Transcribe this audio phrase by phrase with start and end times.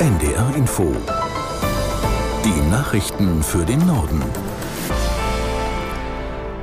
[0.00, 0.96] NDR Info.
[2.42, 4.22] Die Nachrichten für den Norden.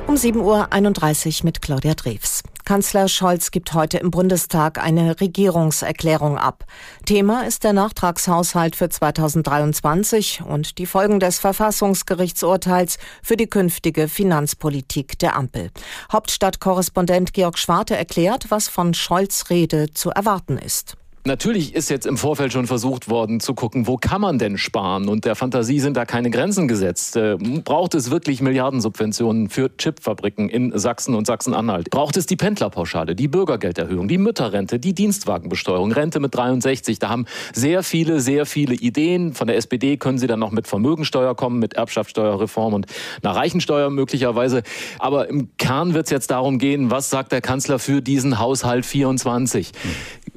[0.08, 2.42] Um 7.31 Uhr mit Claudia Drews.
[2.64, 6.64] Kanzler Scholz gibt heute im Bundestag eine Regierungserklärung ab.
[7.06, 15.16] Thema ist der Nachtragshaushalt für 2023 und die Folgen des Verfassungsgerichtsurteils für die künftige Finanzpolitik
[15.20, 15.70] der Ampel.
[16.10, 20.96] Hauptstadtkorrespondent Georg Schwarte erklärt, was von Scholz Rede zu erwarten ist.
[21.28, 25.10] Natürlich ist jetzt im Vorfeld schon versucht worden zu gucken, wo kann man denn sparen?
[25.10, 27.16] Und der Fantasie sind da keine Grenzen gesetzt.
[27.16, 31.90] Äh, braucht es wirklich Milliardensubventionen für Chipfabriken in Sachsen und Sachsen-Anhalt?
[31.90, 36.98] Braucht es die Pendlerpauschale, die Bürgergelderhöhung, die Mütterrente, die Dienstwagenbesteuerung, Rente mit 63?
[36.98, 39.34] Da haben sehr viele, sehr viele Ideen.
[39.34, 42.86] Von der SPD können sie dann noch mit Vermögensteuer kommen, mit Erbschaftssteuerreform und
[43.22, 44.62] einer Reichensteuer möglicherweise.
[44.98, 48.86] Aber im Kern wird es jetzt darum gehen, was sagt der Kanzler für diesen Haushalt
[48.86, 49.72] 24?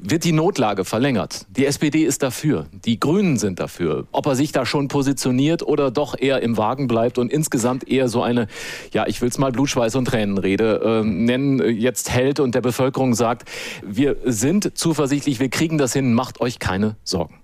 [0.01, 1.45] Wird die Notlage verlängert.
[1.49, 4.07] Die SPD ist dafür, die Grünen sind dafür.
[4.11, 8.07] Ob er sich da schon positioniert oder doch eher im Wagen bleibt und insgesamt eher
[8.07, 8.47] so eine,
[8.93, 13.13] ja, ich will es mal Blutschweiß und Tränenrede äh, nennen, jetzt hält und der Bevölkerung
[13.13, 13.47] sagt,
[13.85, 17.40] wir sind zuversichtlich, wir kriegen das hin, macht euch keine Sorgen.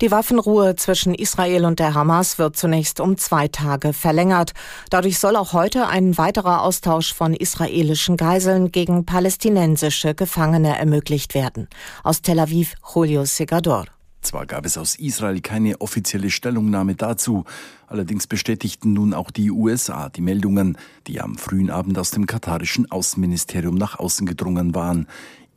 [0.00, 4.52] Die Waffenruhe zwischen Israel und der Hamas wird zunächst um zwei Tage verlängert.
[4.90, 11.66] Dadurch soll auch heute ein weiterer Austausch von israelischen Geiseln gegen palästinensische Gefangene ermöglicht werden.
[12.04, 13.86] Aus Tel Aviv, Julio Segador.
[14.20, 17.44] Zwar gab es aus Israel keine offizielle Stellungnahme dazu,
[17.88, 20.76] allerdings bestätigten nun auch die USA die Meldungen,
[21.08, 25.08] die am frühen Abend aus dem katarischen Außenministerium nach außen gedrungen waren.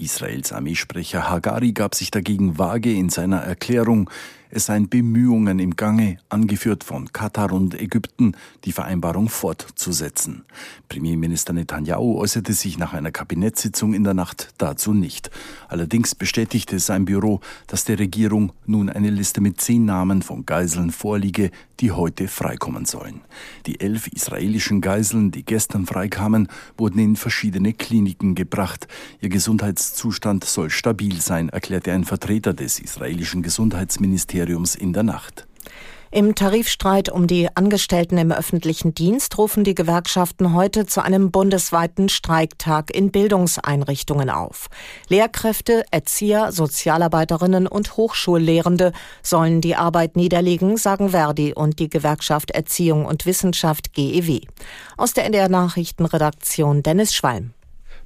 [0.02, 4.10] Israels Armeesprecher Hagari gab sich dagegen vage in seiner Erklärung,
[4.54, 8.36] es seien Bemühungen im Gange, angeführt von Katar und Ägypten,
[8.66, 10.44] die Vereinbarung fortzusetzen.
[10.90, 15.32] Premierminister Netanyahu äußerte sich nach einer Kabinettssitzung in der Nacht dazu nicht.
[15.70, 20.92] Allerdings bestätigte sein Büro, dass der Regierung nun eine Liste mit zehn Namen von Geiseln
[20.92, 23.22] vorliege, die heute freikommen sollen.
[23.66, 28.88] Die elf israelischen Geiseln, die gestern freikamen, wurden in verschiedene Kliniken gebracht.
[29.22, 29.30] Ihr
[29.92, 35.48] Gesundheitszustand soll stabil sein, erklärte ein Vertreter des israelischen Gesundheitsministeriums Ministeriums in der Nacht.
[36.12, 42.10] Im Tarifstreit um die Angestellten im öffentlichen Dienst rufen die Gewerkschaften heute zu einem bundesweiten
[42.10, 44.68] Streiktag in Bildungseinrichtungen auf.
[45.10, 53.06] Lehrkräfte, Erzieher, Sozialarbeiterinnen und Hochschullehrende sollen die Arbeit niederlegen, sagen Verdi und die Gewerkschaft Erziehung
[53.06, 54.42] und Wissenschaft GEW.
[54.98, 57.54] Aus der NDR Nachrichtenredaktion Dennis Schwalm.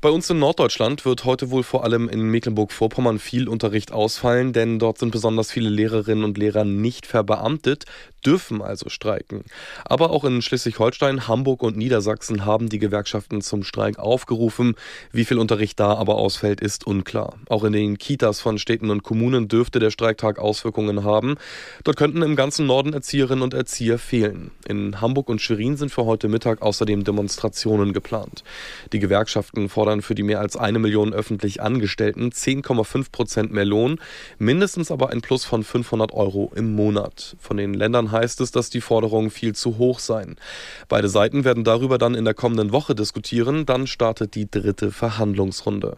[0.06, 4.78] Bei uns in Norddeutschland wird heute wohl vor allem in Mecklenburg-Vorpommern viel Unterricht ausfallen, denn
[4.78, 7.86] dort sind besonders viele Lehrerinnen und Lehrer nicht verbeamtet
[8.26, 9.44] dürfen also streiken.
[9.84, 14.76] Aber auch in Schleswig-Holstein, Hamburg und Niedersachsen haben die Gewerkschaften zum Streik aufgerufen.
[15.12, 17.36] Wie viel Unterricht da aber ausfällt, ist unklar.
[17.48, 21.36] Auch in den Kitas von Städten und Kommunen dürfte der Streiktag Auswirkungen haben.
[21.84, 24.52] Dort könnten im ganzen Norden Erzieherinnen und Erzieher fehlen.
[24.68, 28.44] In Hamburg und Schwerin sind für heute Mittag außerdem Demonstrationen geplant.
[28.92, 34.00] Die Gewerkschaften fordern für die mehr als eine Million öffentlich Angestellten 10,5 Prozent mehr Lohn,
[34.38, 37.36] mindestens aber ein Plus von 500 Euro im Monat.
[37.40, 40.36] Von den Ländern heißt es, dass die Forderungen viel zu hoch seien.
[40.88, 43.66] Beide Seiten werden darüber dann in der kommenden Woche diskutieren.
[43.66, 45.98] Dann startet die dritte Verhandlungsrunde.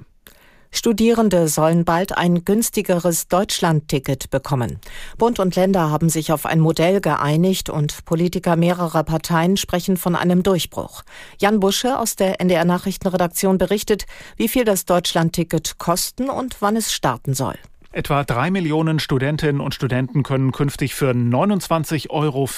[0.78, 4.80] Studierende sollen bald ein günstigeres Deutschlandticket bekommen.
[5.18, 10.16] Bund und Länder haben sich auf ein Modell geeinigt und Politiker mehrerer Parteien sprechen von
[10.16, 11.02] einem Durchbruch.
[11.40, 14.06] Jan Busche aus der NDR Nachrichtenredaktion berichtet,
[14.36, 17.56] wie viel das Deutschlandticket kosten und wann es starten soll.
[17.94, 22.50] Etwa drei Millionen Studentinnen und Studenten können künftig für 29,40 Euro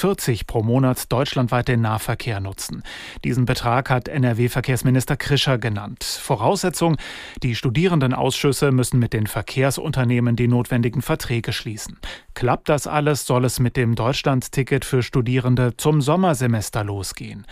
[0.47, 2.81] pro Monat deutschlandweit den Nahverkehr nutzen.
[3.23, 6.03] Diesen Betrag hat NRW-Verkehrsminister Krischer genannt.
[6.03, 6.97] Voraussetzung,
[7.43, 11.99] die Studierendenausschüsse müssen mit den Verkehrsunternehmen die notwendigen Verträge schließen.
[12.33, 17.45] Klappt das alles, soll es mit dem Deutschlandticket für Studierende zum Sommersemester losgehen.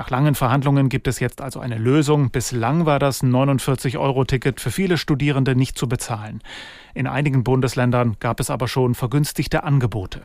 [0.00, 2.30] Nach langen Verhandlungen gibt es jetzt also eine Lösung.
[2.30, 6.40] Bislang war das 49-Euro-Ticket für viele Studierende nicht zu bezahlen.
[6.94, 10.22] In einigen Bundesländern gab es aber schon vergünstigte Angebote.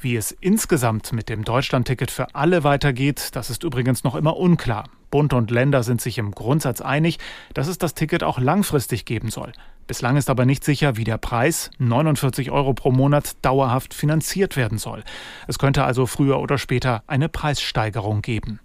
[0.00, 4.84] Wie es insgesamt mit dem Deutschlandticket für alle weitergeht, das ist übrigens noch immer unklar.
[5.10, 7.18] Bund und Länder sind sich im Grundsatz einig,
[7.54, 9.50] dass es das Ticket auch langfristig geben soll.
[9.88, 14.78] Bislang ist aber nicht sicher, wie der Preis, 49 Euro pro Monat, dauerhaft finanziert werden
[14.78, 15.02] soll.
[15.48, 18.60] Es könnte also früher oder später eine Preissteigerung geben.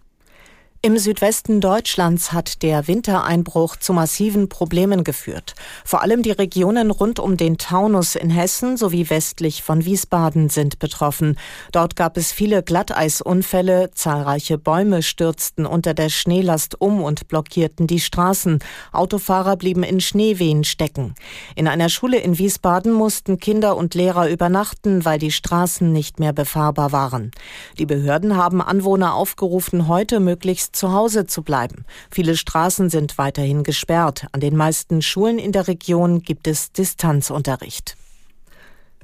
[0.85, 5.55] Im Südwesten Deutschlands hat der Wintereinbruch zu massiven Problemen geführt.
[5.85, 10.79] Vor allem die Regionen rund um den Taunus in Hessen sowie westlich von Wiesbaden sind
[10.79, 11.39] betroffen.
[11.71, 18.01] Dort gab es viele Glatteisunfälle, zahlreiche Bäume stürzten unter der Schneelast um und blockierten die
[18.01, 18.59] Straßen.
[18.91, 21.15] Autofahrer blieben in Schneewehen stecken.
[21.55, 26.33] In einer Schule in Wiesbaden mussten Kinder und Lehrer übernachten, weil die Straßen nicht mehr
[26.33, 27.31] befahrbar waren.
[27.79, 31.85] Die Behörden haben Anwohner aufgerufen, heute möglichst zu Hause zu bleiben.
[32.11, 34.27] Viele Straßen sind weiterhin gesperrt.
[34.31, 37.95] An den meisten Schulen in der Region gibt es Distanzunterricht.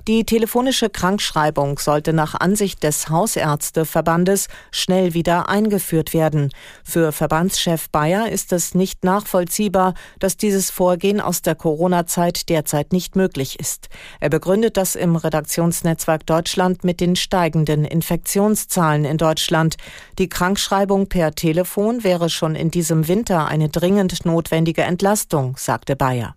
[0.10, 6.50] Die telefonische Krankschreibung sollte nach Ansicht des Hausärzteverbandes schnell wieder eingeführt werden.
[6.84, 13.16] Für Verbandschef Bayer ist es nicht nachvollziehbar, dass dieses Vorgehen aus der Corona-Zeit derzeit nicht
[13.16, 13.90] möglich ist.
[14.20, 19.76] Er begründet das im Redaktionsnetzwerk Deutschland mit den steigenden Infektionszahlen in Deutschland.
[20.18, 26.36] Die Krankschreibung per Telefon wäre schon in diesem Winter eine dringend notwendige Entlastung, sagte Bayer.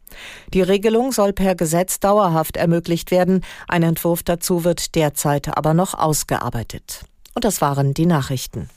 [0.54, 3.44] Die Regelung soll per Gesetz dauerhaft ermöglicht werden.
[3.68, 7.04] Ein Entwurf dazu wird derzeit aber noch ausgearbeitet.
[7.34, 8.68] Und das waren die Nachrichten.